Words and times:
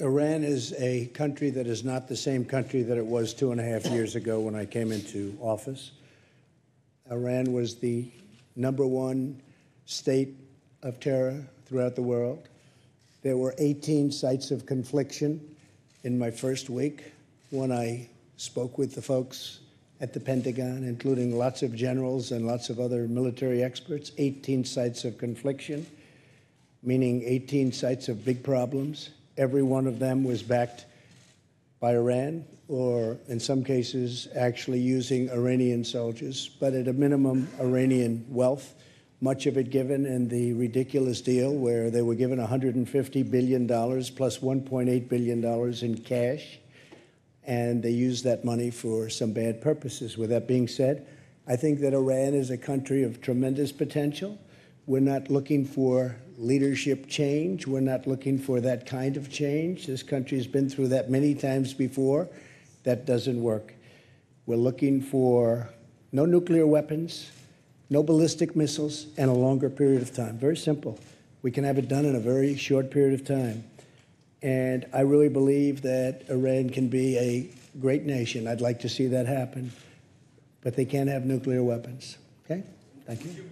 Iran 0.00 0.44
is 0.44 0.72
a 0.74 1.06
country 1.06 1.50
that 1.50 1.66
is 1.66 1.82
not 1.82 2.06
the 2.06 2.16
same 2.16 2.44
country 2.44 2.82
that 2.84 2.96
it 2.96 3.04
was 3.04 3.34
two 3.34 3.50
and 3.50 3.60
a 3.60 3.64
half 3.64 3.84
years 3.86 4.14
ago 4.14 4.38
when 4.38 4.54
I 4.54 4.64
came 4.64 4.92
into 4.92 5.36
office. 5.40 5.90
Iran 7.10 7.52
was 7.52 7.76
the 7.76 8.08
number 8.54 8.86
one 8.86 9.42
state 9.86 10.36
of 10.84 11.00
terror 11.00 11.42
throughout 11.66 11.96
the 11.96 12.02
world. 12.02 12.48
There 13.22 13.36
were 13.36 13.56
18 13.58 14.12
sites 14.12 14.52
of 14.52 14.66
confliction 14.66 15.40
in 16.04 16.16
my 16.16 16.30
first 16.30 16.70
week 16.70 17.12
when 17.50 17.72
I 17.72 18.08
spoke 18.36 18.78
with 18.78 18.94
the 18.94 19.02
folks 19.02 19.58
at 20.00 20.12
the 20.12 20.20
Pentagon, 20.20 20.84
including 20.84 21.36
lots 21.36 21.64
of 21.64 21.74
generals 21.74 22.30
and 22.30 22.46
lots 22.46 22.70
of 22.70 22.78
other 22.78 23.08
military 23.08 23.64
experts. 23.64 24.12
18 24.16 24.64
sites 24.64 25.04
of 25.04 25.18
confliction, 25.18 25.84
meaning 26.84 27.24
18 27.24 27.72
sites 27.72 28.08
of 28.08 28.24
big 28.24 28.44
problems. 28.44 29.10
Every 29.38 29.62
one 29.62 29.86
of 29.86 29.98
them 29.98 30.24
was 30.24 30.42
backed 30.42 30.84
by 31.80 31.94
Iran, 31.94 32.44
or 32.66 33.16
in 33.28 33.38
some 33.38 33.62
cases, 33.62 34.26
actually 34.34 34.80
using 34.80 35.30
Iranian 35.30 35.84
soldiers, 35.84 36.50
but 36.60 36.74
at 36.74 36.88
a 36.88 36.92
minimum, 36.92 37.48
Iranian 37.60 38.26
wealth, 38.28 38.74
much 39.20 39.46
of 39.46 39.56
it 39.56 39.70
given 39.70 40.06
in 40.06 40.28
the 40.28 40.52
ridiculous 40.54 41.20
deal 41.20 41.54
where 41.54 41.88
they 41.88 42.02
were 42.02 42.16
given 42.16 42.38
$150 42.38 43.30
billion 43.30 43.66
plus 43.68 44.38
$1.8 44.38 45.08
billion 45.08 45.44
in 45.84 45.98
cash, 45.98 46.58
and 47.44 47.80
they 47.82 47.90
used 47.90 48.24
that 48.24 48.44
money 48.44 48.70
for 48.70 49.08
some 49.08 49.32
bad 49.32 49.60
purposes. 49.62 50.18
With 50.18 50.30
that 50.30 50.48
being 50.48 50.66
said, 50.66 51.06
I 51.46 51.54
think 51.54 51.80
that 51.80 51.94
Iran 51.94 52.34
is 52.34 52.50
a 52.50 52.58
country 52.58 53.04
of 53.04 53.20
tremendous 53.20 53.70
potential. 53.70 54.36
We're 54.88 55.00
not 55.00 55.28
looking 55.28 55.66
for 55.66 56.16
leadership 56.38 57.08
change. 57.08 57.66
We're 57.66 57.80
not 57.80 58.06
looking 58.06 58.38
for 58.38 58.58
that 58.62 58.86
kind 58.86 59.18
of 59.18 59.30
change. 59.30 59.86
This 59.86 60.02
country 60.02 60.38
has 60.38 60.46
been 60.46 60.70
through 60.70 60.88
that 60.88 61.10
many 61.10 61.34
times 61.34 61.74
before. 61.74 62.26
That 62.84 63.04
doesn't 63.04 63.42
work. 63.42 63.74
We're 64.46 64.56
looking 64.56 65.02
for 65.02 65.68
no 66.10 66.24
nuclear 66.24 66.66
weapons, 66.66 67.30
no 67.90 68.02
ballistic 68.02 68.56
missiles, 68.56 69.08
and 69.18 69.30
a 69.30 69.34
longer 69.34 69.68
period 69.68 70.00
of 70.00 70.14
time. 70.14 70.38
Very 70.38 70.56
simple. 70.56 70.98
We 71.42 71.50
can 71.50 71.64
have 71.64 71.76
it 71.76 71.88
done 71.88 72.06
in 72.06 72.16
a 72.16 72.20
very 72.20 72.56
short 72.56 72.90
period 72.90 73.12
of 73.12 73.26
time. 73.26 73.64
And 74.40 74.86
I 74.94 75.02
really 75.02 75.28
believe 75.28 75.82
that 75.82 76.22
Iran 76.30 76.70
can 76.70 76.88
be 76.88 77.18
a 77.18 77.50
great 77.78 78.06
nation. 78.06 78.48
I'd 78.48 78.62
like 78.62 78.80
to 78.80 78.88
see 78.88 79.08
that 79.08 79.26
happen. 79.26 79.70
But 80.62 80.76
they 80.76 80.86
can't 80.86 81.10
have 81.10 81.26
nuclear 81.26 81.62
weapons. 81.62 82.16
Okay? 82.46 82.62
Thank 83.06 83.26
you. 83.26 83.50